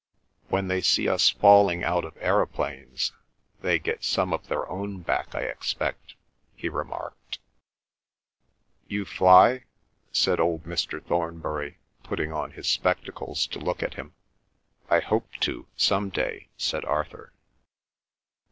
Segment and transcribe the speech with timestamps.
[0.49, 3.11] "When they see us falling out of aeroplanes
[3.59, 6.15] they get some of their own back, I expect,"
[6.55, 7.37] he remarked.
[8.87, 9.65] "You fly?"
[10.11, 11.05] said old Mr.
[11.05, 14.15] Thornbury, putting on his spectacles to look at him.
[14.89, 17.31] "I hope to, some day," said Arthur.